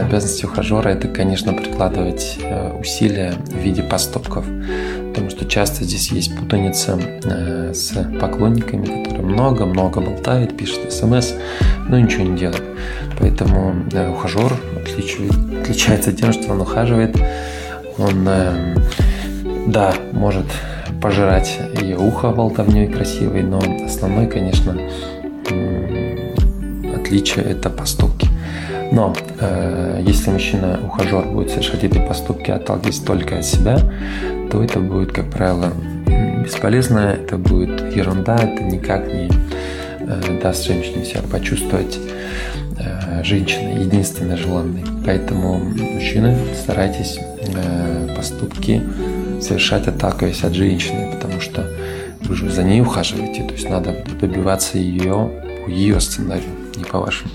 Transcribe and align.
обязанности 0.00 0.44
ухажера– 0.44 0.88
это, 0.90 1.08
конечно, 1.08 1.52
прикладывать 1.52 2.38
э, 2.40 2.72
усилия 2.78 3.34
в 3.46 3.56
виде 3.56 3.82
поступков. 3.82 4.44
Потому 5.08 5.30
что 5.30 5.44
часто 5.44 5.84
здесь 5.84 6.10
есть 6.10 6.36
путаница 6.36 6.98
э, 7.24 7.72
с 7.74 7.92
поклонниками, 8.20 9.04
которые 9.04 9.24
много-много 9.24 10.00
болтают, 10.00 10.56
пишут 10.56 10.92
смс, 10.92 11.32
но 11.88 11.98
ничего 11.98 12.24
не 12.24 12.38
делают. 12.38 12.64
Поэтому 13.18 13.74
ухажер 14.12 14.52
отличается 14.76 16.12
тем, 16.12 16.32
что 16.32 16.52
он 16.52 16.60
ухаживает, 16.60 17.16
он, 17.98 18.28
да, 19.68 19.94
может 20.12 20.46
пожирать 21.00 21.60
ее 21.80 21.96
ухо 21.96 22.30
болтовней 22.30 22.88
красивой, 22.88 23.42
но 23.42 23.60
основной, 23.84 24.26
конечно, 24.26 24.76
отличие 26.96 27.44
это 27.44 27.70
поступки. 27.70 28.13
Но 28.94 29.12
э, 29.40 30.04
если 30.06 30.30
мужчина, 30.30 30.78
ухажер, 30.86 31.24
будет 31.24 31.50
совершать 31.50 31.82
эти 31.82 31.98
поступки, 31.98 32.52
отталкиваясь 32.52 33.00
только 33.00 33.38
от 33.38 33.44
себя, 33.44 33.76
то 34.52 34.62
это 34.62 34.78
будет, 34.78 35.10
как 35.10 35.30
правило, 35.30 35.72
бесполезно, 36.44 36.98
это 37.20 37.36
будет 37.36 37.92
ерунда, 37.96 38.36
это 38.36 38.62
никак 38.62 39.12
не 39.12 39.28
э, 39.98 40.40
даст 40.40 40.64
женщине 40.64 41.04
себя 41.04 41.22
почувствовать 41.28 41.98
э, 42.78 43.24
женщиной, 43.24 43.82
единственной 43.84 44.36
желанной. 44.36 44.84
Поэтому, 45.04 45.58
мужчины, 45.58 46.36
старайтесь 46.54 47.18
э, 47.18 48.14
поступки 48.16 48.80
совершать, 49.40 49.88
отталкиваясь 49.88 50.44
от 50.44 50.54
женщины, 50.54 51.10
потому 51.12 51.40
что 51.40 51.68
вы 52.20 52.36
же 52.36 52.48
за 52.48 52.62
ней 52.62 52.80
ухаживаете, 52.80 53.42
то 53.42 53.54
есть 53.54 53.68
надо 53.68 54.04
добиваться 54.20 54.78
ее 54.78 55.32
ее 55.66 55.98
сценарию, 55.98 56.50
не 56.76 56.84
по 56.84 57.00
вашему. 57.00 57.30